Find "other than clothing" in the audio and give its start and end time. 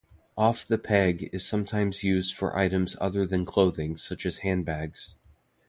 2.99-3.95